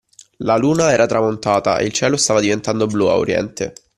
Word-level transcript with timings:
La 0.37 0.57
Luna 0.57 0.91
era 0.91 1.05
tramontata 1.05 1.77
e 1.77 1.85
il 1.85 1.91
cielo 1.91 2.17
stava 2.17 2.39
diventando 2.39 2.87
blu 2.87 3.05
a 3.05 3.17
Oriente 3.17 3.71